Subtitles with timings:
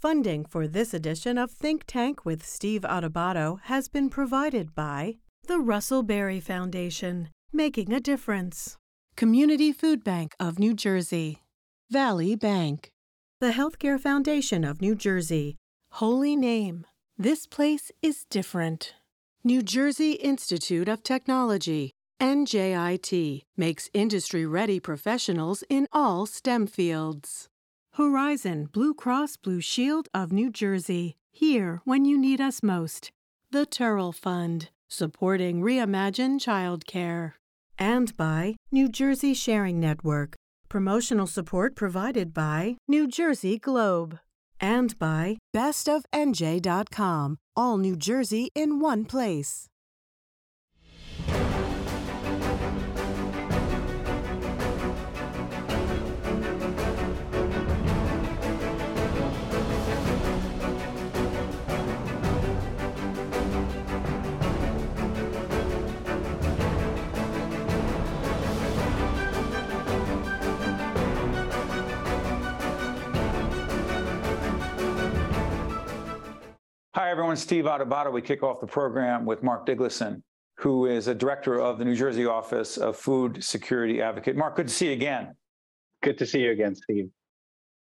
[0.00, 5.58] Funding for this edition of Think Tank with Steve Adubato has been provided by the
[5.58, 8.78] Russell Berrie Foundation, making a difference.
[9.14, 11.42] Community Food Bank of New Jersey,
[11.90, 12.88] Valley Bank,
[13.40, 15.58] the Healthcare Foundation of New Jersey,
[15.92, 16.86] Holy Name.
[17.18, 18.94] This place is different.
[19.44, 21.90] New Jersey Institute of Technology,
[22.22, 27.49] NJIT, makes industry ready professionals in all STEM fields.
[28.00, 33.12] Horizon Blue Cross Blue Shield of New Jersey, here when you need us most.
[33.50, 37.32] The Turrell Fund, supporting Reimagine Childcare.
[37.78, 40.34] And by New Jersey Sharing Network,
[40.70, 44.18] promotional support provided by New Jersey Globe.
[44.58, 49.66] And by bestofnj.com, all New Jersey in one place.
[77.10, 77.36] Hi, everyone.
[77.36, 78.12] Steve Adubato.
[78.12, 80.22] We kick off the program with Mark Dinglasan,
[80.58, 84.36] who is a director of the New Jersey Office of Food Security Advocate.
[84.36, 85.34] Mark, good to see you again.
[86.04, 87.10] Good to see you again, Steve.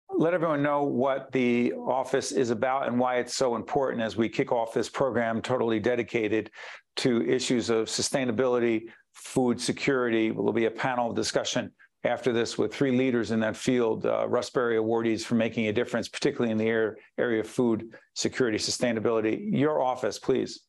[0.09, 4.29] Let everyone know what the office is about and why it's so important as we
[4.29, 6.49] kick off this program totally dedicated
[6.95, 10.31] to issues of sustainability, food security.
[10.31, 11.71] There'll be a panel discussion
[12.03, 15.73] after this with three leaders in that field, uh, Russ Berrie awardees for making a
[15.73, 19.39] difference, particularly in the air, area of food security, sustainability.
[19.51, 20.61] Your office, please.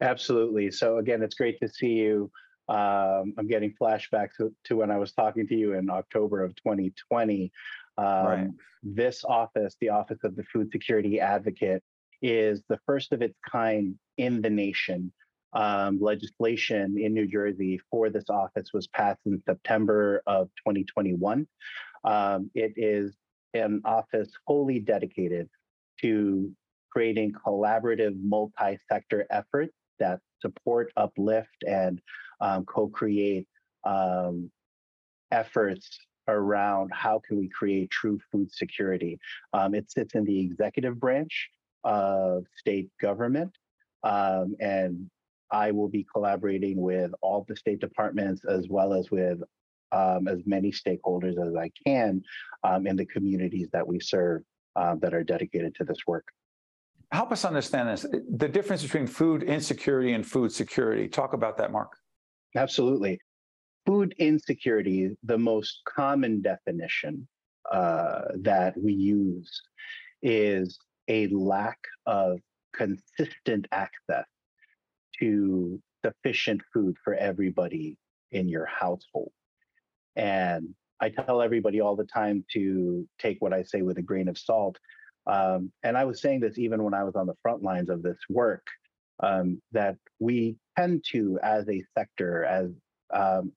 [0.00, 0.70] Absolutely.
[0.70, 2.30] So again, it's great to see you.
[2.68, 6.54] Um, I'm getting flashbacks to, to, when I was talking to you in October of
[6.56, 7.52] 2020.
[7.98, 8.48] Um, right.
[8.82, 11.82] This office, the Office of the Food Security Advocate,
[12.22, 15.12] is the first of its kind in the nation
[15.52, 21.46] um, legislation in New Jersey for this office was passed in September of 2021.
[22.04, 23.14] Um, it is
[23.54, 25.48] an office wholly dedicated
[26.00, 26.50] to
[26.90, 32.00] creating collaborative multi-sector efforts that support, uplift, and
[32.40, 33.46] um, co-create
[33.84, 34.50] um,
[35.30, 35.98] efforts
[36.28, 39.18] around how can we create true food security.
[39.52, 41.50] Um, it sits in the executive branch
[41.84, 43.52] of state government
[44.04, 45.10] um, and
[45.52, 49.38] I will be collaborating with all the state departments as well as with
[49.92, 52.22] um, as many stakeholders as I can
[52.64, 54.42] um, in the communities that we serve
[54.74, 56.26] uh, that are dedicated to this work.
[57.12, 61.08] Help us understand this the difference between food insecurity and food security.
[61.08, 61.92] Talk about that, Mark.
[62.56, 63.20] Absolutely.
[63.84, 67.28] Food insecurity, the most common definition
[67.70, 69.60] uh, that we use,
[70.22, 72.38] is a lack of
[72.72, 74.24] consistent access
[75.22, 77.96] to sufficient food for everybody
[78.32, 79.30] in your household.
[80.16, 84.28] And I tell everybody all the time to take what I say with a grain
[84.28, 84.78] of salt.
[85.26, 88.02] Um, and I was saying this even when I was on the front lines of
[88.02, 88.66] this work,
[89.22, 92.70] um, that we tend to, as a sector, as
[93.14, 93.52] um,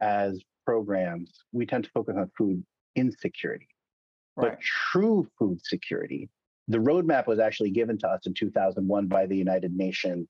[0.00, 2.64] as programs, we tend to focus on food
[2.96, 3.68] insecurity.
[4.36, 4.52] Right.
[4.52, 6.30] But true food security
[6.68, 10.28] the roadmap was actually given to us in 2001 by the United Nations,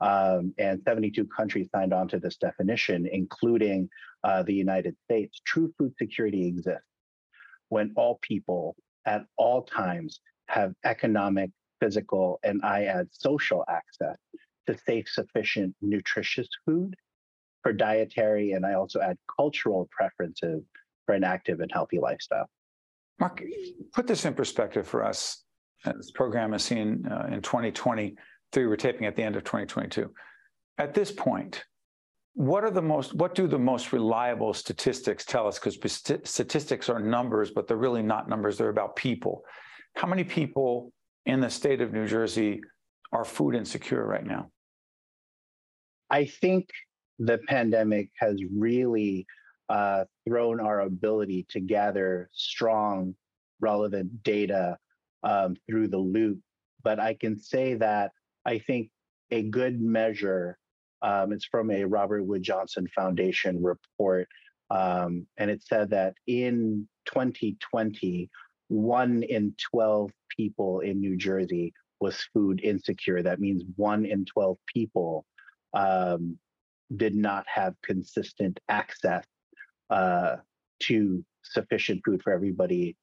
[0.00, 3.88] um, and 72 countries signed on to this definition, including
[4.24, 5.40] uh, the United States.
[5.44, 6.86] True food security exists
[7.68, 8.76] when all people
[9.06, 11.50] at all times have economic,
[11.80, 14.16] physical, and I add social access
[14.66, 16.94] to safe, sufficient, nutritious food
[17.62, 20.62] for dietary, and I also add cultural preferences
[21.06, 22.48] for an active and healthy lifestyle.
[23.18, 23.42] Mark,
[23.92, 25.42] put this in perspective for us
[25.84, 28.66] this program is seen uh, in 2023.
[28.66, 30.12] We're taping at the end of 2022.
[30.78, 31.64] At this point,
[32.34, 35.76] what are the most what do the most reliable statistics tell us because
[36.24, 39.44] statistics are numbers but they're really not numbers they're about people
[39.96, 40.92] how many people
[41.26, 42.60] in the state of new jersey
[43.12, 44.50] are food insecure right now
[46.10, 46.70] i think
[47.18, 49.26] the pandemic has really
[49.68, 53.14] uh, thrown our ability to gather strong
[53.60, 54.76] relevant data
[55.22, 56.38] um, through the loop.
[56.82, 58.12] But I can say that
[58.44, 58.90] I think
[59.30, 60.58] a good measure,
[61.02, 64.28] um, it's from a Robert Wood Johnson Foundation report.
[64.70, 68.30] Um, and it said that in 2020,
[68.68, 73.22] one in 12 people in New Jersey was food insecure.
[73.22, 75.24] That means one in 12 people
[75.74, 76.38] um,
[76.96, 79.24] did not have consistent access
[79.90, 80.36] uh,
[80.80, 82.96] to sufficient food for everybody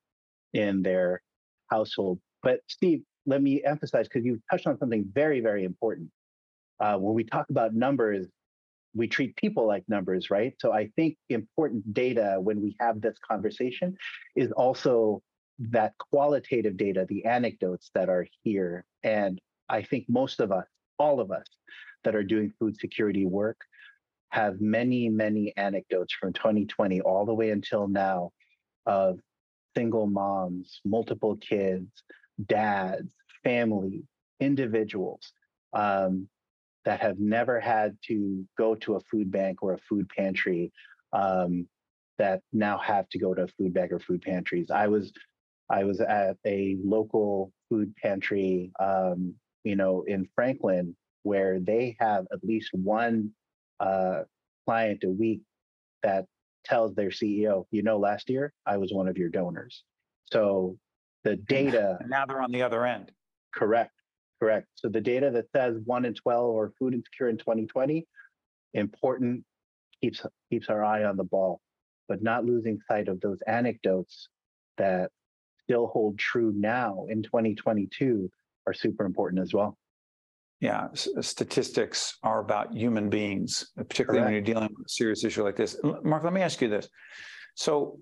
[0.53, 1.21] in their
[1.69, 2.19] household.
[2.43, 6.09] But Steve, let me emphasize because you touched on something very, very important.
[6.79, 8.27] Uh, when we talk about numbers,
[8.95, 10.53] we treat people like numbers, right?
[10.59, 13.95] So I think important data when we have this conversation
[14.35, 15.21] is also
[15.59, 18.85] that qualitative data, the anecdotes that are here.
[19.03, 20.65] And I think most of us,
[20.97, 21.45] all of us
[22.03, 23.59] that are doing food security work,
[24.29, 28.31] have many, many anecdotes from 2020 all the way until now
[28.85, 29.19] of
[29.79, 32.03] single moms, multiple kids,
[32.47, 33.13] dads,
[33.45, 34.03] family,
[34.41, 35.31] individuals
[35.71, 36.27] um,
[36.83, 40.69] that have never had to go to a food bank or a food pantry
[41.13, 41.65] um,
[42.17, 44.69] that now have to go to food bank or food pantries.
[44.69, 45.13] I was
[45.69, 49.33] I was at a local food pantry, um,
[49.63, 50.93] you know, in Franklin,
[51.23, 53.31] where they have at least one
[53.79, 54.23] uh,
[54.65, 55.41] client a week
[56.03, 56.25] that
[56.65, 59.83] tells their CEO, you know, last year I was one of your donors.
[60.31, 60.77] So
[61.23, 61.99] the data.
[62.07, 63.11] Now they're on the other end.
[63.53, 63.91] Correct.
[64.41, 64.67] Correct.
[64.75, 68.07] So the data that says one in 12 or food insecure in 2020,
[68.73, 69.43] important,
[70.01, 71.59] keeps keeps our eye on the ball,
[72.07, 74.29] but not losing sight of those anecdotes
[74.77, 75.11] that
[75.63, 78.29] still hold true now in 2022
[78.65, 79.77] are super important as well.
[80.59, 84.25] Yeah, statistics are about human beings, particularly Correct.
[84.25, 85.77] when you're dealing with a serious issue like this.
[86.03, 86.89] Mark, let me ask you this.
[87.55, 87.99] So,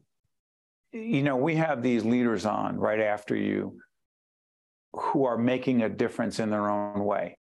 [0.92, 3.77] you know, we have these leaders on right after you
[4.94, 7.38] who are making a difference in their own way.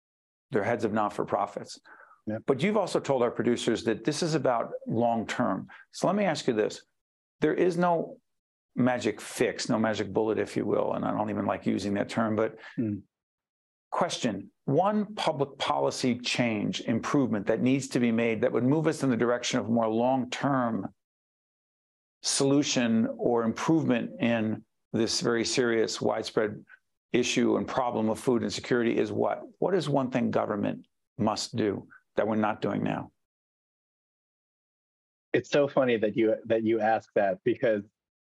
[0.51, 1.79] They're heads of not for profits.
[2.27, 2.43] Yep.
[2.45, 5.67] But you've also told our producers that this is about long term.
[5.91, 6.81] So let me ask you this
[7.41, 8.17] there is no
[8.75, 10.93] magic fix, no magic bullet, if you will.
[10.93, 13.01] And I don't even like using that term, but mm.
[13.91, 19.01] Question one public policy change, improvement that needs to be made that would move us
[19.01, 20.87] in the direction of more long term
[22.21, 24.61] solution or improvement in
[24.91, 26.63] this very serious, widespread
[27.13, 29.43] issue and problem of food insecurity is what?
[29.59, 30.85] What is one thing government
[31.17, 31.87] must do
[32.17, 33.11] that we're not doing now?
[35.33, 37.83] It's so funny that you that you ask that because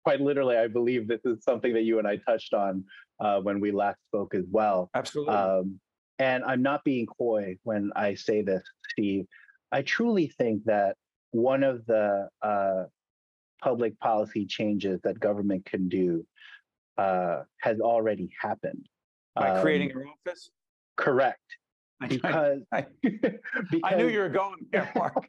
[0.05, 2.85] quite literally, I believe this is something that you and I touched on
[3.21, 4.91] uh, when we last spoke as well.
[4.95, 5.35] Absolutely.
[5.35, 5.81] Um,
[6.19, 9.27] and I'm not being coy when I say this, Steve.
[9.73, 10.97] I truly think that
[11.31, 12.85] one of the uh,
[13.63, 16.27] public policy changes that government can do
[16.99, 18.87] uh, has already happened.
[19.35, 20.51] By um, creating your office?
[20.97, 21.41] Correct.
[22.07, 23.39] Because I, because
[23.85, 25.29] I, knew you were going there, Mark.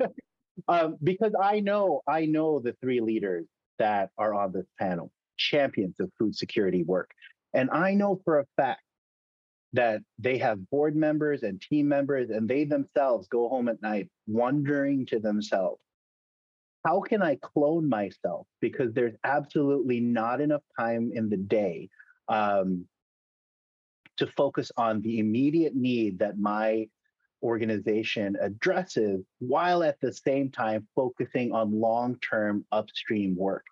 [0.68, 3.46] um, because I know I know the three leaders
[3.78, 7.10] that are on this panel, champions of food security work,
[7.54, 8.82] and I know for a fact
[9.72, 14.08] that they have board members and team members, and they themselves go home at night
[14.26, 15.80] wondering to themselves,
[16.86, 18.46] how can I clone myself?
[18.60, 21.90] Because there's absolutely not enough time in the day
[22.28, 22.86] um,
[24.16, 26.88] to focus on the immediate need that my
[27.42, 33.64] organization addresses while at the same time focusing on long term upstream work.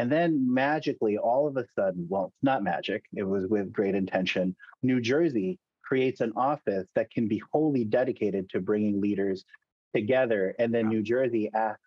[0.00, 3.94] And then magically, all of a sudden, well, it's not magic, it was with great
[3.94, 4.56] intention.
[4.82, 9.44] New Jersey creates an office that can be wholly dedicated to bringing leaders
[9.94, 10.54] together.
[10.58, 11.82] And then New Jersey asks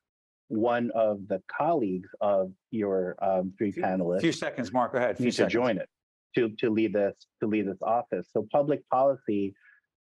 [0.47, 4.21] one of the colleagues of your um, three few, panelists.
[4.21, 4.91] Few seconds, Mark.
[4.91, 5.17] Go ahead.
[5.17, 5.89] Few to join it
[6.35, 8.27] to to lead this to lead this office.
[8.31, 9.55] So public policy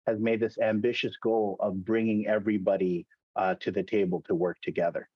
[0.05, 5.09] has made this ambitious goal of bringing everybody uh, to the table to work together.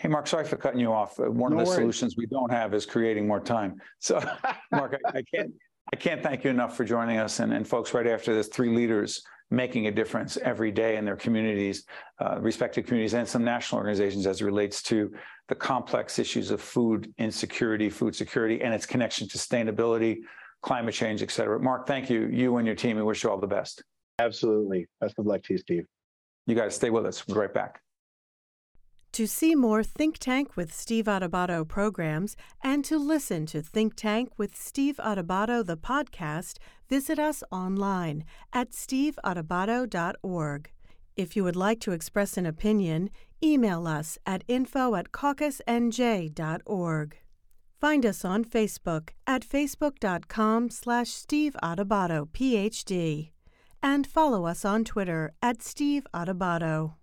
[0.00, 1.18] Hey, Mark, sorry for cutting you off.
[1.18, 1.74] One no of the worries.
[1.74, 3.82] solutions we don't have is creating more time.
[3.98, 4.18] So,
[4.72, 5.52] Mark, I, I, can't
[5.92, 7.38] I can't thank you enough for joining us.
[7.40, 11.16] And, and folks, right after this, three leaders making a difference every day in their
[11.16, 11.84] communities,
[12.18, 15.12] uh, respective communities, and some national organizations as it relates to
[15.48, 20.20] the complex issues of food insecurity, food security, and its connection to sustainability,
[20.62, 21.60] climate change, et cetera.
[21.60, 22.26] Mark, thank you.
[22.32, 23.82] You and your team, we wish you all the best.
[24.18, 24.86] Absolutely.
[24.98, 25.84] Best of luck to you, Steve.
[26.46, 27.26] You guys stay with us.
[27.28, 27.82] We'll be right back.
[29.14, 34.30] To see more Think Tank with Steve Adubato programs and to listen to Think Tank
[34.38, 40.70] with Steve Adubato, the podcast, visit us online at steveadubato.org.
[41.16, 43.10] If you would like to express an opinion,
[43.42, 47.16] email us at info at caucusnj.org.
[47.80, 53.30] Find us on Facebook at facebook.com slash Steve PhD.
[53.82, 56.99] And follow us on Twitter at Steve Adubato.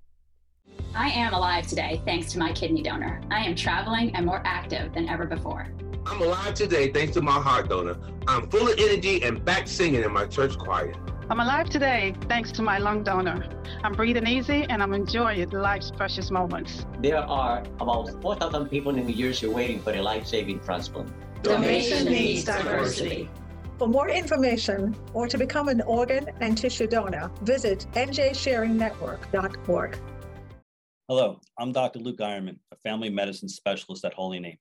[0.97, 3.21] I am alive today thanks to my kidney donor.
[3.29, 5.67] I am traveling and more active than ever before.
[6.07, 7.97] I'm alive today thanks to my heart donor.
[8.27, 10.95] I'm full of energy and back singing in my church choir.
[11.29, 13.47] I'm alive today thanks to my lung donor.
[13.83, 16.87] I'm breathing easy and I'm enjoying life's precious moments.
[16.99, 21.13] There are about 4,000 people in New Jersey waiting for a life saving transplant.
[21.43, 23.29] Donation needs diversity.
[23.77, 29.99] For more information or to become an organ and tissue donor, visit njsharingnetwork.org.
[31.09, 31.99] Hello, I'm Dr.
[31.99, 34.57] Luke Ironman, a family medicine specialist at Holy Name.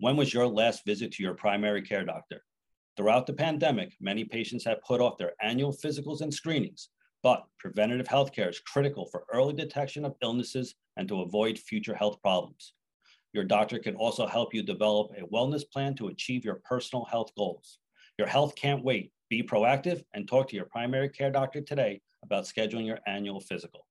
[0.00, 2.42] When was your last visit to your primary care doctor?
[2.94, 6.90] Throughout the pandemic, many patients have put off their annual physicals and screenings,
[7.22, 12.20] but preventative healthcare is critical for early detection of illnesses and to avoid future health
[12.20, 12.74] problems.
[13.32, 17.34] Your doctor can also help you develop a wellness plan to achieve your personal health
[17.34, 17.78] goals.
[18.18, 19.10] Your health can't wait.
[19.30, 23.87] Be proactive and talk to your primary care doctor today about scheduling your annual physical.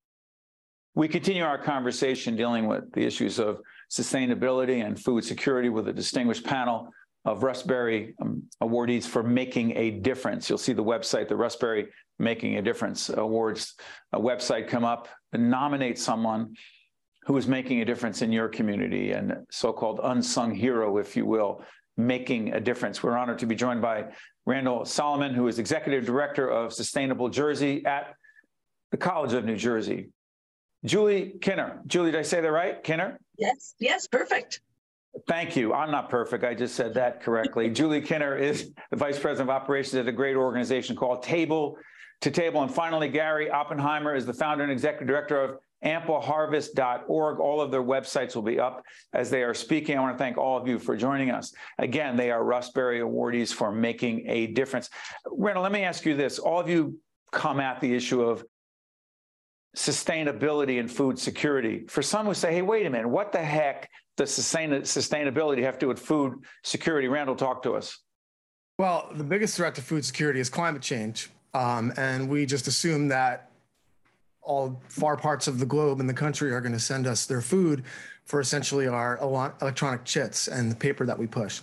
[0.94, 5.92] We continue our conversation dealing with the issues of sustainability and food security with a
[5.92, 6.90] distinguished panel
[7.24, 10.48] of Russ Berrie um, awardees for making a difference.
[10.48, 11.56] You'll see the website, the Russ
[12.18, 13.74] Making a Difference Awards
[14.12, 16.54] a website come up and nominate someone
[17.26, 21.62] who is making a difference in your community and so-called unsung hero, if you will,
[21.96, 23.02] making a difference.
[23.02, 24.06] We're honored to be joined by
[24.46, 28.14] Randall Solomon, who is Executive Director of Sustainable Jersey at
[28.90, 30.08] the College of New Jersey.
[30.84, 31.80] Julie Kinner.
[31.86, 32.82] Julie, did I say that right?
[32.82, 33.18] Kinner?
[33.36, 34.60] Yes, yes, perfect.
[35.26, 35.72] Thank you.
[35.72, 36.44] I'm not perfect.
[36.44, 37.70] I just said that correctly.
[37.72, 41.78] Julie Kinner is the Vice President of Operations at a great organization called Table
[42.20, 42.62] to Table.
[42.62, 47.40] And finally, Gary Oppenheimer is the founder and executive director of ampleharvest.org.
[47.40, 48.82] All of their websites will be up
[49.12, 49.96] as they are speaking.
[49.96, 51.52] I want to thank all of you for joining us.
[51.78, 54.90] Again, they are Russ Berrie awardees for making a difference.
[55.30, 56.38] Randall, let me ask you this.
[56.38, 56.98] All of you
[57.30, 58.44] come at the issue of
[59.78, 61.84] sustainability and food security.
[61.88, 65.74] For some who say, hey, wait a minute, what the heck does sustain- sustainability have
[65.74, 67.06] to do with food security?
[67.06, 67.96] Randall, talk to us.
[68.76, 71.30] Well, the biggest threat to food security is climate change.
[71.54, 73.50] Um, and we just assume that
[74.42, 77.40] all far parts of the globe and the country are going to send us their
[77.40, 77.84] food
[78.24, 81.60] for essentially our electronic chits and the paper that we push.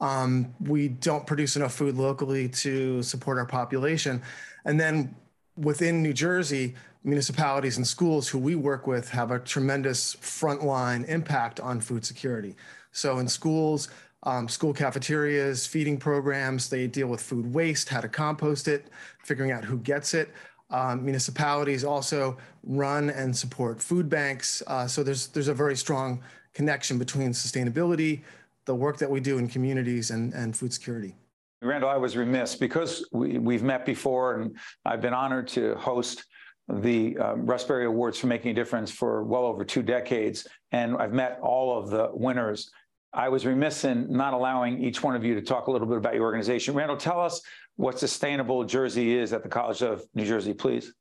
[0.00, 4.22] Um, we don't produce enough food locally to support our population.
[4.64, 5.14] And then
[5.56, 11.60] within New Jersey, municipalities and schools who we work with have a tremendous frontline impact
[11.60, 12.56] on food security.
[12.92, 13.88] So in schools,
[14.24, 18.88] um, school cafeterias, feeding programs, they deal with food waste, how to compost it,
[19.24, 20.30] figuring out who gets it.
[20.70, 24.62] Um, municipalities also run and support food banks.
[24.66, 28.22] Uh, so there's there's a very strong connection between sustainability,
[28.64, 31.14] the work that we do in communities, and, and food security.
[31.62, 36.24] Randall, I was remiss because we, we've met before, and I've been honored to host
[36.68, 40.96] the um, Russ Berrie Awards for making a difference for well over two decades, and
[40.96, 42.70] I've met all of the winners.
[43.12, 45.96] I was remiss in not allowing each one of you to talk a little bit
[45.96, 46.74] about your organization.
[46.74, 47.40] Randall, tell us
[47.76, 50.92] what Sustainable Jersey is at the College of New Jersey, please.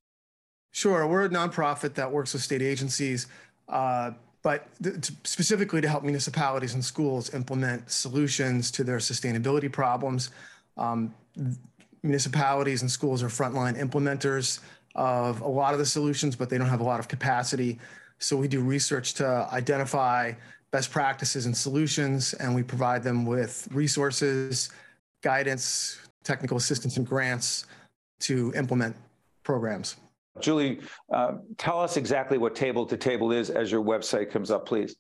[0.72, 1.06] Sure.
[1.06, 3.28] We're a nonprofit that works with state agencies,
[3.68, 10.30] uh, but th- specifically to help municipalities and schools implement solutions to their sustainability problems.
[10.78, 11.14] Um,
[12.04, 14.60] municipalities and schools are frontline implementers
[14.98, 17.80] of a lot of the solutions, but they don't have a lot of capacity.
[18.20, 20.34] So we do research to identify
[20.72, 24.70] best practices and solutions, and we provide them with resources,
[25.22, 27.66] guidance, technical assistance, and grants
[28.20, 28.96] to implement
[29.44, 29.96] programs.
[30.40, 30.82] Julie,
[31.14, 34.96] uh, tell us exactly what Table to Table is as your website comes up, please.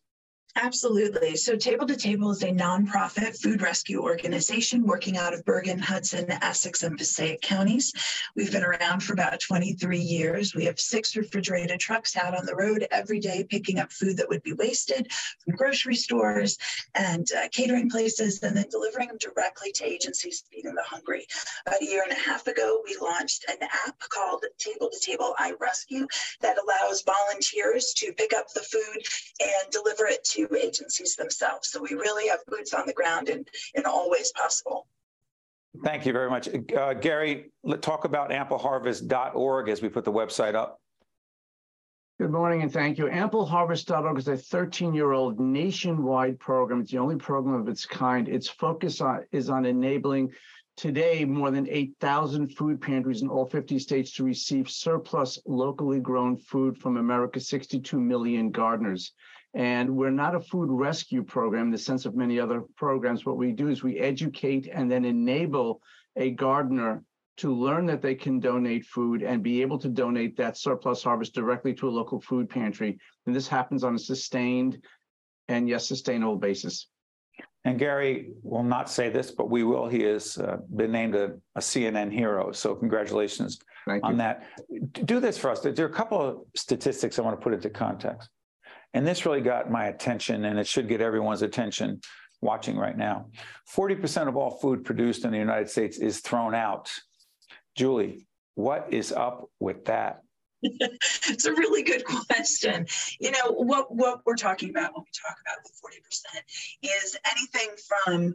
[0.59, 1.35] Absolutely.
[1.35, 6.31] So, Table to Table is a nonprofit food rescue organization working out of Bergen, Hudson,
[6.31, 7.93] Essex, and Passaic counties.
[8.35, 10.55] We've been around for about 23 years.
[10.55, 14.27] We have six refrigerated trucks out on the road every day picking up food that
[14.29, 15.11] would be wasted
[15.45, 16.57] from grocery stores
[16.95, 21.27] and uh, catering places and then delivering them directly to agencies feeding the hungry.
[21.67, 25.35] About a year and a half ago, we launched an app called Table to Table
[25.37, 26.07] I Rescue
[26.41, 29.03] that allows volunteers to pick up the food
[29.39, 31.69] and deliver it to agencies themselves.
[31.69, 34.87] So we really have boots on the ground in, in all ways possible.
[35.83, 36.49] Thank you very much.
[36.75, 40.79] Uh, Gary, let talk about ampleharvest.org as we put the website up.
[42.19, 43.05] Good morning and thank you.
[43.05, 46.81] Ampleharvest.org is a 13 year old nationwide program.
[46.81, 48.27] It's the only program of its kind.
[48.27, 50.33] Its focus on, is on enabling
[50.77, 56.37] today more than 8,000 food pantries in all 50 states to receive surplus locally grown
[56.37, 59.13] food from America's 62 million gardeners.
[59.57, 63.25] And we're not a food rescue program in the sense of many other programs.
[63.25, 65.81] What we do is we educate and then enable
[66.15, 67.03] a gardener
[67.37, 71.33] to learn that they can donate food and be able to donate that surplus harvest
[71.33, 72.99] directly to a local food pantry.
[73.25, 74.77] And this happens on a sustained
[75.47, 76.89] and yes, sustainable basis.
[77.65, 79.87] And Gary will not say this, but we will.
[79.87, 82.51] He has uh, been named a, a, CNN hero.
[82.51, 84.17] So congratulations Thank on you.
[84.17, 84.43] that.
[85.05, 85.61] Do this for us.
[85.61, 88.29] There are a couple of statistics I want to put into context.
[88.93, 92.01] And this really got my attention, and it should get everyone's attention.
[92.39, 93.25] watching right now.
[93.75, 96.91] 40% of all food produced in the United States is thrown out.
[97.75, 100.21] Julie, what is up with that?
[100.61, 102.85] it's a really good question.
[103.19, 105.71] You know, what, what we're talking about when we talk about the
[106.83, 108.33] 40% is anything from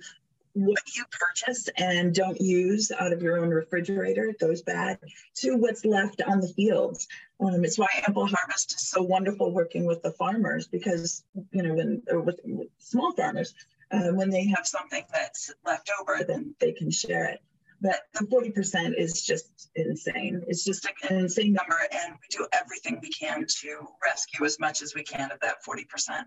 [0.55, 5.01] what you purchase and don't use out of your own refrigerator goes back
[5.37, 7.09] to what's left on the fields.
[7.41, 11.75] Um, it's why ample harvest is so wonderful working with the farmers because you know
[11.75, 13.55] when with, with small farmers
[13.91, 17.41] uh, when they have something that's left over then they can share it.
[17.81, 20.43] But the 40% is just insane.
[20.47, 24.83] It's just an insane number and we do everything we can to rescue as much
[24.83, 26.25] as we can of that 40%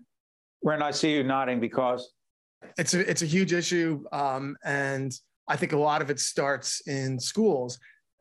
[0.62, 2.12] Ren, I see you nodding because
[2.78, 5.12] it's a it's a huge issue, um, and
[5.48, 7.78] I think a lot of it starts in schools.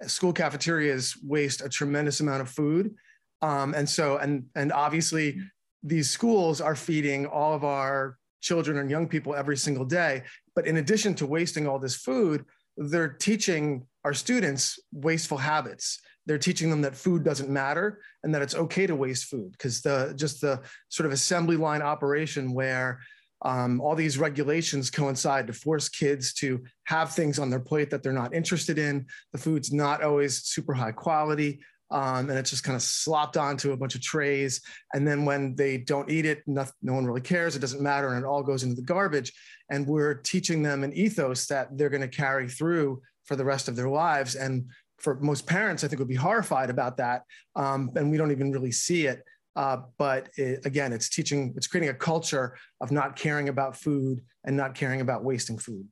[0.08, 2.94] School cafeterias waste a tremendous amount of food,
[3.42, 5.40] um, and so and and obviously
[5.84, 10.24] these schools are feeding all of our children and young people every single day.
[10.56, 12.46] But in addition to wasting all this food,
[12.78, 16.00] they're teaching our students wasteful habits.
[16.26, 19.82] They're teaching them that food doesn't matter and that it's okay to waste food because
[19.82, 23.00] the just the sort of assembly line operation where
[23.42, 28.02] um, all these regulations coincide to force kids to have things on their plate that
[28.02, 29.06] they're not interested in.
[29.34, 31.60] The food's not always super high quality.
[31.92, 34.62] Um, and it's just kind of slopped onto a bunch of trays.
[34.94, 37.56] And then when they don't eat it, no, no one really cares.
[37.56, 38.10] It doesn't matter.
[38.14, 39.32] And it all goes into the garbage.
[39.70, 43.68] And we're teaching them an ethos that they're going to carry through for the rest
[43.68, 44.36] of their lives.
[44.36, 44.66] And
[44.98, 47.24] for most parents, I think would be horrified about that.
[47.56, 49.24] Um, and we don't even really see it.
[49.56, 54.22] Uh, but it, again, it's teaching, it's creating a culture of not caring about food
[54.44, 55.88] and not caring about wasting food.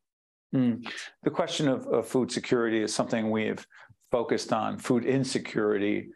[0.54, 0.86] Mm.
[1.24, 3.66] The question of, of, food security is something we've
[4.12, 4.78] focused on.
[4.78, 6.10] Food insecurity,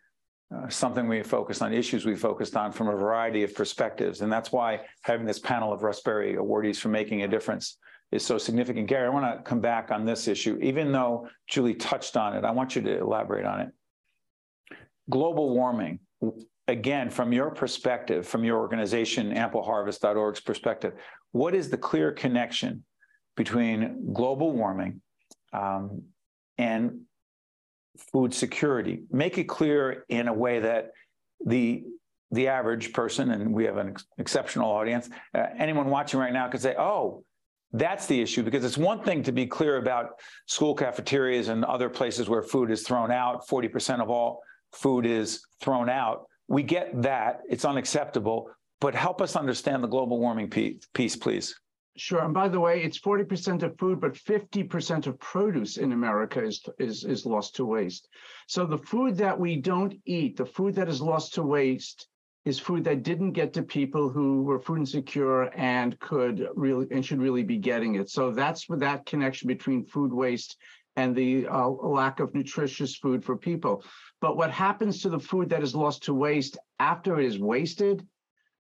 [0.55, 4.21] uh, something we have focused on, issues we focused on from a variety of perspectives.
[4.21, 7.77] And that's why having this panel of Russ Berrie awardees for making a difference
[8.11, 8.87] is so significant.
[8.87, 10.59] Gary, I want to come back on this issue.
[10.61, 13.69] Even though Julie touched on it, I want you to elaborate on it.
[15.09, 15.99] Global warming,
[16.67, 20.93] again, from your perspective, from your organization, ampleharvest.org's perspective,
[21.31, 22.83] what is the clear connection
[23.35, 25.01] between global warming
[25.53, 26.03] um,
[26.57, 27.01] and
[28.11, 29.03] food security?
[29.11, 30.91] Make it clear in a way that
[31.45, 31.83] the
[32.31, 36.49] the average person, and we have an ex- exceptional audience, uh, anyone watching right now
[36.49, 37.23] could say, "Oh,
[37.71, 41.89] that's the issue," because it's one thing to be clear about school cafeterias and other
[41.89, 43.47] places where food is thrown out.
[43.47, 44.41] Forty percent of all
[44.73, 47.41] food is thrown out we get that.
[47.49, 48.49] It's unacceptable.
[48.79, 51.55] But help us understand the global warming piece, please.
[51.97, 52.23] Sure.
[52.23, 56.63] And by the way, it's 40% of food, but 50% of produce in America is,
[56.77, 58.07] is, is lost to waste.
[58.47, 62.07] So the food that we don't eat, the food that is lost to waste,
[62.45, 67.05] is food that didn't get to people who were food insecure and could really and
[67.05, 68.09] should really be getting it.
[68.09, 70.55] So that's that connection between food waste
[70.97, 73.83] and the uh, lack of nutritious food for people.
[74.19, 78.05] But what happens to the food that is lost to waste after it is wasted?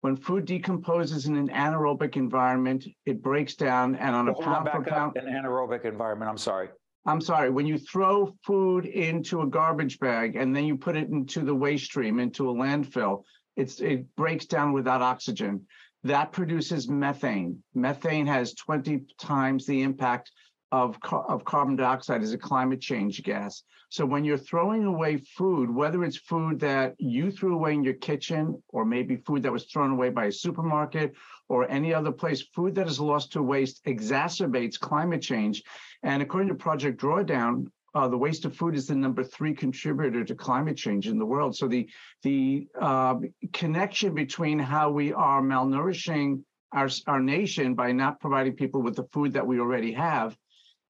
[0.00, 4.82] When food decomposes in an anaerobic environment, it breaks down, and on a pound for
[4.82, 6.30] pound, an anaerobic environment.
[6.30, 6.68] I'm sorry.
[7.06, 7.50] I'm sorry.
[7.50, 11.54] When you throw food into a garbage bag and then you put it into the
[11.54, 13.24] waste stream, into a landfill,
[13.56, 15.66] it's it breaks down without oxygen.
[16.02, 17.62] That produces methane.
[17.74, 20.32] Methane has 20 times the impact
[20.74, 23.62] of, of carbon dioxide as a climate change gas.
[23.90, 27.94] So when you're throwing away food, whether it's food that you threw away in your
[27.94, 31.14] kitchen, or maybe food that was thrown away by a supermarket
[31.48, 35.62] or any other place, food that is lost to waste exacerbates climate change.
[36.02, 40.24] And according to Project Drawdown, uh, the waste of food is the number three contributor
[40.24, 41.54] to climate change in the world.
[41.54, 41.88] So the
[42.22, 43.14] the uh,
[43.52, 49.08] connection between how we are malnourishing our, our nation by not providing people with the
[49.12, 50.36] food that we already have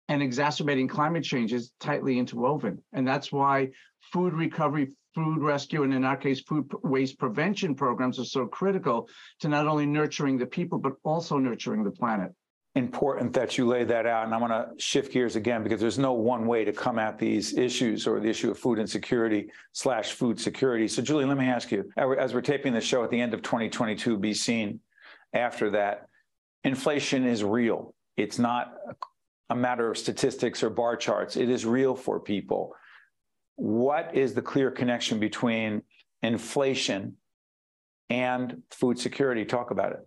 [0.09, 2.83] and exacerbating climate change is tightly interwoven.
[2.93, 3.71] And that's why
[4.13, 9.09] food recovery, food rescue, and in our case, food waste prevention programs are so critical
[9.41, 12.33] to not only nurturing the people, but also nurturing the planet.
[12.77, 14.25] Important that you lay that out.
[14.25, 17.19] And I want to shift gears again because there's no one way to come at
[17.19, 20.89] these issues or the issue of food insecurity slash food security.
[20.89, 23.43] So, Julie, let me ask you as we're taping the show at the end of
[23.43, 24.81] 2022, be seen
[25.33, 26.09] after that,
[26.65, 27.95] inflation is real.
[28.17, 28.73] It's not
[29.51, 31.37] a matter of statistics or bar charts.
[31.37, 32.75] It is real for people.
[33.57, 35.83] What is the clear connection between
[36.23, 37.17] inflation
[38.11, 39.45] and food security?
[39.45, 40.07] Talk about it.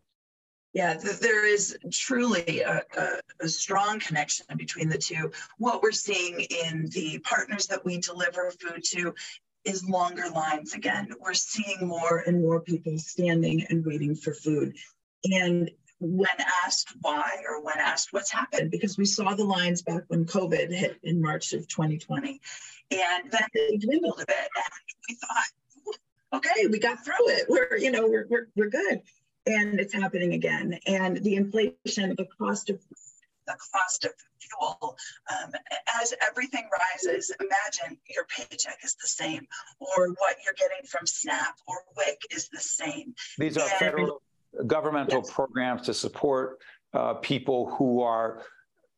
[0.73, 3.07] Yeah, there is truly a, a,
[3.39, 5.31] a, strong connection between the two.
[5.57, 9.15] What we're seeing in the partners that we deliver food to
[9.63, 11.09] is longer lines again.
[11.19, 14.75] We're seeing more and more people standing and waiting for food.
[15.23, 16.27] And when
[16.65, 20.71] asked why or when asked what's happened, because we saw the lines back when COVID
[20.71, 22.39] hit in March of 2020.
[22.91, 24.49] And then they dwindled a bit.
[24.55, 24.73] And
[25.09, 25.97] we thought,
[26.33, 27.45] okay, we got through it.
[27.49, 29.01] We're, you know, we're, we're, we're good.
[29.45, 30.79] And it's happening again.
[30.85, 32.79] And the inflation, the cost of
[33.47, 34.97] the cost of fuel.
[35.31, 35.51] Um,
[36.01, 39.47] as everything rises, imagine your paycheck is the same,
[39.79, 43.15] or what you're getting from SNAP or WIC is the same.
[43.37, 44.21] These are and, federal
[44.65, 45.31] governmental yes.
[45.31, 46.59] programs to support
[46.93, 48.43] uh, people who are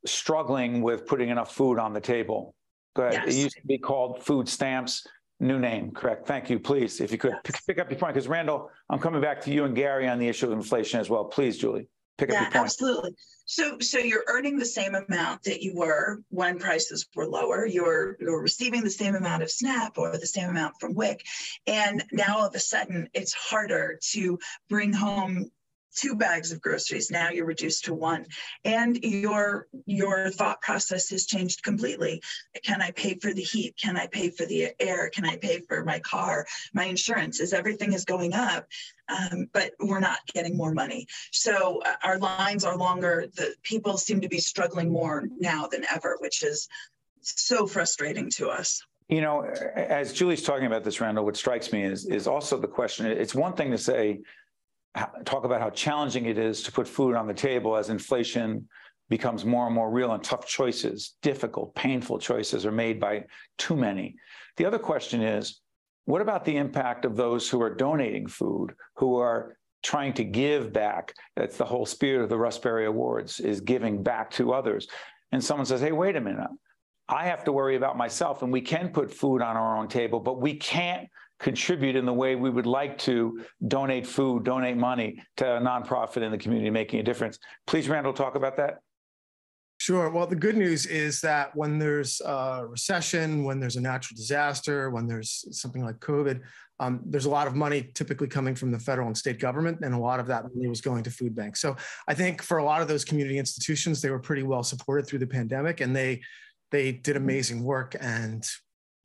[0.06, 2.56] struggling with putting enough food on the table.
[2.96, 3.24] Go ahead.
[3.26, 3.36] Yes.
[3.36, 5.06] It used to be called food stamps.
[5.42, 6.28] New name, correct?
[6.28, 6.60] Thank you.
[6.60, 7.42] Please, if you could yes.
[7.46, 10.20] pick, pick up your point, because Randall, I'm coming back to you and Gary on
[10.20, 11.24] the issue of inflation as well.
[11.24, 11.88] Please, Julie,
[12.20, 12.66] pick yeah, up your point.
[12.66, 13.16] Absolutely.
[13.46, 17.66] So, so you're earning the same amount that you were when prices were lower.
[17.66, 21.26] You're you're receiving the same amount of SNAP or the same amount from WIC,
[21.66, 24.38] and now all of a sudden it's harder to
[24.70, 25.50] bring home
[25.96, 27.12] two bags of groceries.
[27.12, 28.26] Now you're reduced to one.
[28.66, 32.22] And your your thought process has changed completely.
[32.64, 33.76] Can i pay for the heat?
[33.82, 35.10] Can i pay for the air?
[35.10, 36.46] Can i pay for my car?
[36.74, 37.40] My insurance?
[37.40, 38.68] Is everything is going up
[39.10, 41.08] um, but we're not getting more money.
[41.32, 43.28] So uh, our lines are longer.
[43.36, 46.68] The people seem to be struggling more now than ever which is
[47.22, 48.84] so frustrating to us.
[49.10, 52.68] You know as julie's talking about this randall what strikes me is is also the
[52.68, 53.08] question.
[53.08, 54.20] It's one thing to say
[55.26, 58.68] talk about how challenging it is to put food on the table as inflation
[59.10, 63.24] becomes more and more real and tough choices, difficult, painful choices are made by
[63.58, 64.16] too many.
[64.58, 65.62] The other question is
[66.06, 70.74] what about the impact of those who are donating food, who are trying to give
[70.74, 71.14] back?
[71.36, 74.88] That's the whole spirit of the Russ Berrie Awards is giving back to others.
[75.32, 76.50] And someone says, hey, wait a minute.
[77.08, 80.20] I have to worry about myself, and we can put food on our own table,
[80.20, 81.08] but we can't
[81.40, 86.22] contribute in the way we would like to donate food, donate money to a nonprofit
[86.22, 87.40] in the community making a difference.
[87.66, 88.80] Please, Randall, talk about that.
[89.80, 90.10] Sure.
[90.10, 94.90] Well, the good news is that when there's a recession, when there's a natural disaster,
[94.90, 96.42] when there's something like COVID,
[96.82, 99.94] um, there's a lot of money typically coming from the federal and state government, and
[99.94, 101.62] a lot of that money was going to food banks.
[101.62, 101.78] So
[102.10, 105.20] I think for a lot of those community institutions, they were pretty well supported through
[105.20, 106.22] the pandemic, and they
[106.72, 108.46] they did amazing work and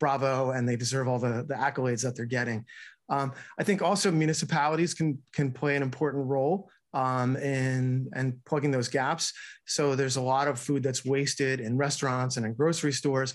[0.04, 2.62] bravo, and they deserve all the, the accolades that they're getting.
[3.08, 8.70] Um, I think also municipalities can can play an important role um, in and plugging
[8.70, 9.32] those gaps.
[9.64, 13.32] So there's a lot of food that's wasted in restaurants and in grocery stores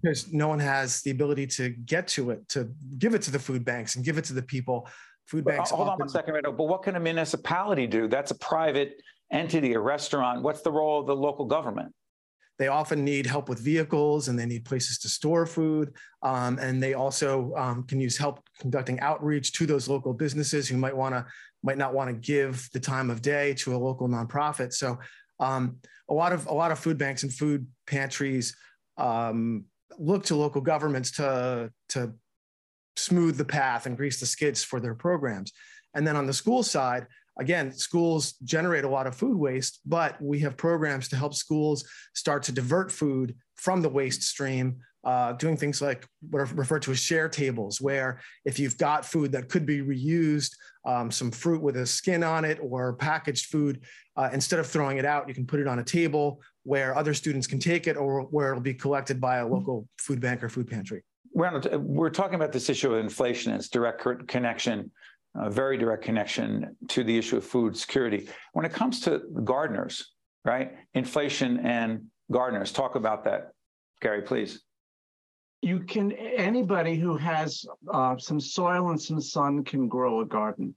[0.00, 3.38] because no one has the ability to get to it, to give it to the
[3.38, 4.88] food banks and give it to the people.
[5.26, 5.70] Food banks.
[5.70, 6.52] hold often- on one second, Randall.
[6.52, 8.06] But what can a municipality do?
[8.06, 8.90] That's a private
[9.32, 10.42] entity, a restaurant.
[10.42, 11.92] What's the role of the local government?
[12.58, 15.94] They often need help with vehicles and they need places to store food.
[16.22, 20.76] Um, and they also um, can use help conducting outreach to those local businesses who
[20.76, 21.26] might want to
[21.64, 24.72] might not want to give the time of day to a local nonprofit.
[24.72, 24.98] So
[25.40, 25.76] um,
[26.08, 28.56] a lot of a lot of food banks and food pantries
[28.98, 29.64] um,
[29.98, 32.14] look to local governments to to
[32.96, 35.52] smooth the path and grease the skids for their programs.
[35.94, 37.06] And then on the school side,
[37.42, 41.84] again, schools generate a lot of food waste, but we have programs to help schools
[42.14, 46.82] start to divert food from the waste stream, uh, doing things like what are referred
[46.82, 50.52] to as share tables, where if you've got food that could be reused,
[50.84, 53.80] um, some fruit with a skin on it or packaged food,
[54.16, 57.12] uh, instead of throwing it out, you can put it on a table where other
[57.12, 60.48] students can take it or where it'll be collected by a local food bank or
[60.48, 61.02] food pantry.
[61.34, 64.92] We're talking about this issue of inflation and its direct connection
[65.34, 68.28] a very direct connection to the issue of food security.
[68.52, 70.12] When it comes to gardeners,
[70.44, 70.72] right?
[70.94, 73.52] Inflation and gardeners, talk about that,
[74.00, 74.62] Gary, please.
[75.62, 80.74] You can, anybody who has uh, some soil and some sun can grow a garden.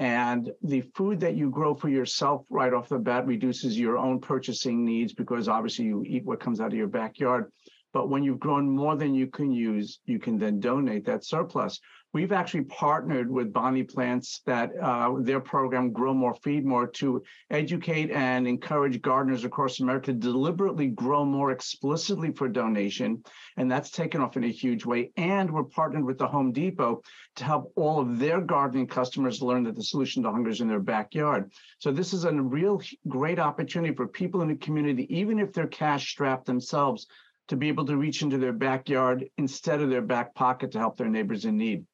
[0.00, 4.20] And the food that you grow for yourself right off the bat reduces your own
[4.20, 7.50] purchasing needs because obviously you eat what comes out of your backyard.
[7.92, 11.80] But when you've grown more than you can use, you can then donate that surplus.
[12.14, 17.22] We've actually partnered with Bonnie Plants that uh, their program Grow More, Feed More to
[17.50, 23.22] educate and encourage gardeners across America to deliberately grow more explicitly for donation.
[23.58, 25.12] And that's taken off in a huge way.
[25.18, 27.02] And we're partnered with the Home Depot
[27.36, 30.68] to help all of their gardening customers learn that the solution to hunger is in
[30.68, 31.52] their backyard.
[31.78, 35.66] So this is a real great opportunity for people in the community, even if they're
[35.66, 37.06] cash strapped themselves,
[37.48, 40.96] to be able to reach into their backyard instead of their back pocket to help
[40.96, 41.84] their neighbors in need.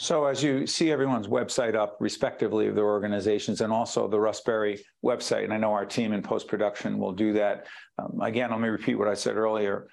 [0.00, 4.40] So as you see everyone's website up respectively of their organizations and also the Russ
[4.40, 7.66] Berrie website, and I know our team in post-production will do that.
[7.98, 9.88] Um, again, let me repeat what I said earlier.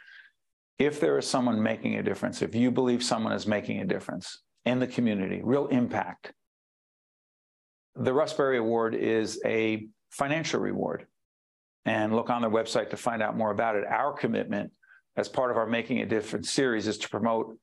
[0.78, 4.44] If there is someone making a difference, if you believe someone is making a difference
[4.64, 6.34] in the community, real impact,
[7.96, 11.08] the Russ Berrie Award is a financial reward.
[11.86, 13.86] And look on their website to find out more about it.
[13.86, 14.72] Our commitment
[15.18, 17.58] as part of our Making a Difference series is to promote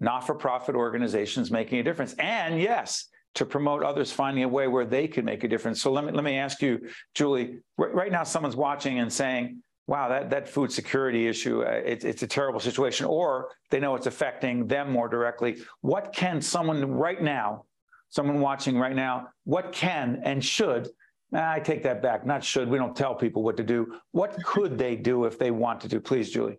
[0.00, 2.14] not for profit organizations making a difference.
[2.14, 5.80] And yes, to promote others finding a way where they can make a difference.
[5.82, 10.08] So let me, let me ask you, Julie, right now someone's watching and saying, wow,
[10.08, 14.06] that, that food security issue, uh, it, it's a terrible situation, or they know it's
[14.06, 15.58] affecting them more directly.
[15.80, 17.64] What can someone right now,
[18.10, 20.88] someone watching right now, what can and should,
[21.32, 24.00] I take that back, not should, we don't tell people what to do.
[24.12, 26.00] What could they do if they want to do?
[26.00, 26.58] Please, Julie.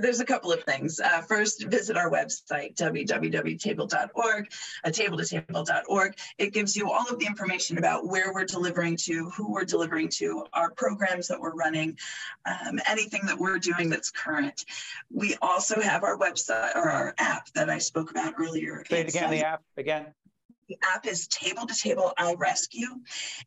[0.00, 1.00] There's a couple of things.
[1.00, 4.52] Uh, first, visit our website, www.table.org,
[4.84, 6.18] uh, table2table.org.
[6.38, 10.08] It gives you all of the information about where we're delivering to, who we're delivering
[10.16, 11.98] to, our programs that we're running,
[12.46, 14.64] um, anything that we're doing that's current.
[15.12, 18.84] We also have our website or our app that I spoke about earlier.
[18.88, 20.06] Say it again, the app again.
[20.68, 22.86] The app is Table to Table I Rescue,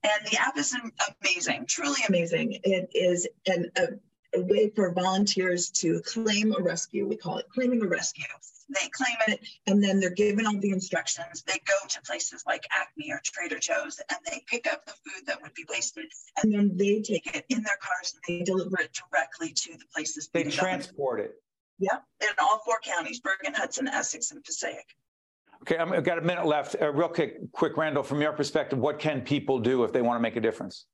[0.03, 0.75] and the app is
[1.23, 2.59] amazing, truly amazing.
[2.65, 3.87] It is an, a
[4.35, 7.07] a way for volunteers to claim a rescue.
[7.07, 8.25] We call it claiming a rescue.
[8.69, 11.43] They claim it and then they're given all the instructions.
[11.45, 15.27] They go to places like Acme or Trader Joe's and they pick up the food
[15.27, 16.05] that would be wasted
[16.41, 19.85] and then they take it in their cars and they deliver it directly to the
[19.93, 20.29] places.
[20.33, 21.35] They transport it.
[21.79, 24.85] Yeah, in all four counties, Bergen, Hudson, Essex, and Passaic.
[25.61, 26.75] Okay, I've got a minute left.
[26.79, 30.17] Uh, real quick, quick, Randall, from your perspective, what can people do if they want
[30.17, 30.85] to make a difference?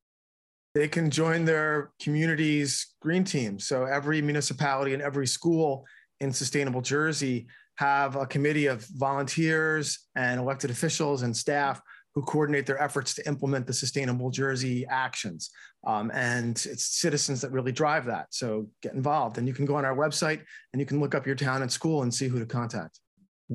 [0.80, 3.60] They can join their community's green team.
[3.60, 5.86] So every municipality and every school
[6.22, 11.82] in sustainable Jersey have a committee of volunteers and elected officials and staff
[12.16, 15.50] who coordinate their efforts to implement the sustainable Jersey actions.
[15.86, 18.28] Um, and it's citizens that really drive that.
[18.30, 19.38] So get involved.
[19.38, 21.70] And you can go on our website and you can look up your town and
[21.70, 23.02] school and see who to contact.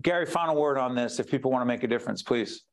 [0.02, 1.18] Gary, final word on this.
[1.18, 2.64] If people want to make a difference, please.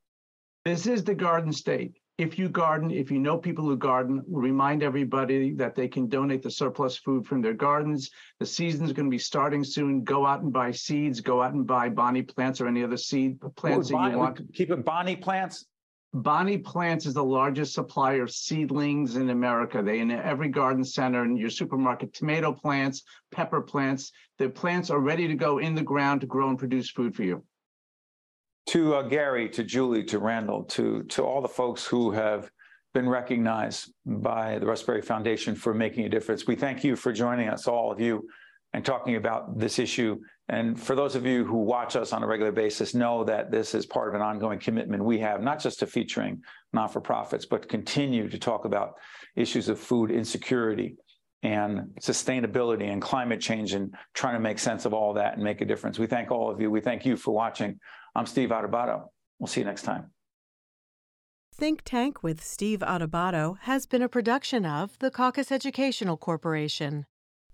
[0.66, 4.84] This is the Garden State if you garden, if you know people who garden, remind
[4.84, 8.12] everybody that they can donate the surplus food from their gardens.
[8.40, 10.04] The season is going to be starting soon.
[10.04, 11.20] Go out and buy seeds.
[11.20, 14.54] Go out and buy Bonnie plants or any other seed plants that Bonnie, you want.
[14.54, 15.66] Keep it Bonnie plants.
[16.14, 19.82] Bonnie Plants is the largest supplier of seedlings in America.
[19.82, 24.12] They in every garden center and your supermarket, tomato plants, pepper plants.
[24.38, 27.24] The plants are ready to go in the ground to grow and produce food for
[27.24, 27.46] you
[28.68, 32.52] to uh, Gary, to Julie, to Randall, to to all the folks who have
[32.94, 36.46] been recognized by the Russ Berrie Foundation for making a difference.
[36.46, 38.28] We thank you for joining us, all of you,
[38.74, 40.20] and talking about this issue.
[40.50, 43.74] And for those of you who watch us on a regular basis, know that this
[43.74, 46.42] is part of an ongoing commitment we have, not just to featuring
[46.74, 48.96] not for profits, but continue to talk about
[49.36, 50.98] issues of food insecurity
[51.44, 55.62] and sustainability and climate change and trying to make sense of all that and make
[55.62, 55.98] a difference.
[55.98, 56.70] We thank all of you.
[56.70, 57.80] We thank you for watching.
[58.14, 59.10] I'm Steve Adubato.
[59.40, 60.12] We'll see you next time.
[61.56, 67.06] Think Tank with Steve Adubato has been a production of the Caucus Educational Corporation.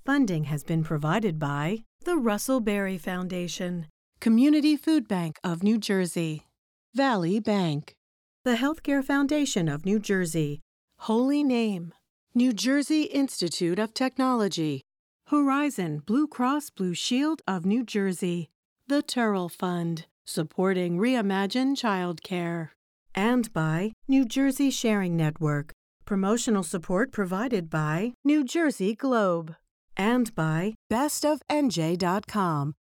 [0.05, 3.87] Funding has been provided by the Russell Berrie Foundation,
[4.19, 6.47] Community Food Bank of New Jersey,
[6.93, 7.95] Valley Bank,
[8.43, 10.61] the Healthcare Foundation of New Jersey,
[10.99, 11.93] Holy Name,
[12.33, 14.83] New Jersey Institute of Technology,
[15.27, 18.49] Horizon Blue Cross Blue Shield of New Jersey,
[18.87, 22.69] the Turrell Fund, supporting Reimagine Childcare,
[23.15, 25.71] and by New Jersey Sharing Network,
[26.05, 29.55] promotional support provided by New Jersey Globe,
[29.95, 32.75] and by bestofnj.com.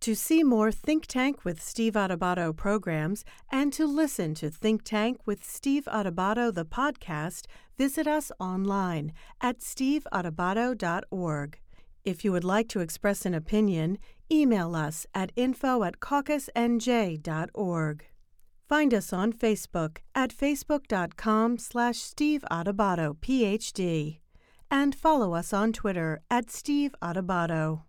[0.00, 5.20] To see more Think Tank with Steve Adubato programs and to listen to Think Tank
[5.26, 7.46] with Steve Adubato the podcast,
[7.78, 11.58] visit us online at steveadubato.org.
[12.04, 13.96] If you would like to express an opinion,
[14.32, 18.04] email us at info at caucusnj.org.
[18.68, 24.20] Find us on Facebook at facebook.com slash Steve Adubato, PhD,
[24.70, 27.82] and follow us on Twitter at Steve Adubato.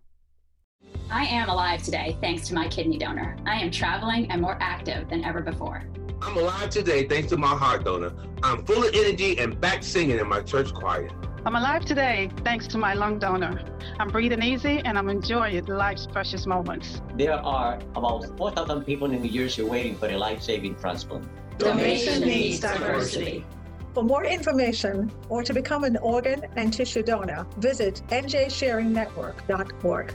[1.09, 3.37] I am alive today thanks to my kidney donor.
[3.45, 5.85] I am traveling and more active than ever before.
[6.21, 8.11] I'm alive today thanks to my heart donor.
[8.43, 11.07] I'm full of energy and back singing in my church choir.
[11.45, 13.61] I'm alive today thanks to my lung donor.
[13.99, 17.01] I'm breathing easy and I'm enjoying life's precious moments.
[17.17, 21.27] There are about 4,000 people in New Jersey waiting for a life saving transplant.
[21.57, 23.45] Donation needs diversity.
[23.93, 30.13] For more information or to become an organ and tissue donor, visit njsharingnetwork.org.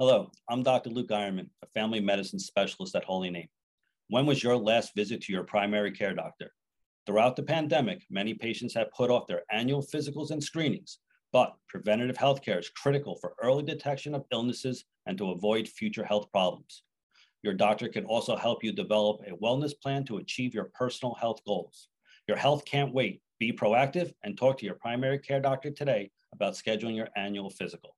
[0.00, 0.90] Hello, I'm Dr.
[0.90, 3.48] Luke Ironman, a family medicine specialist at Holy Name.
[4.08, 6.50] When was your last visit to your primary care doctor?
[7.08, 10.98] Throughout the pandemic, many patients have put off their annual physicals and screenings,
[11.32, 16.30] but preventative healthcare is critical for early detection of illnesses and to avoid future health
[16.30, 16.82] problems.
[17.42, 21.42] Your doctor can also help you develop a wellness plan to achieve your personal health
[21.46, 21.88] goals.
[22.26, 23.22] Your health can't wait.
[23.38, 27.96] Be proactive and talk to your primary care doctor today about scheduling your annual physical.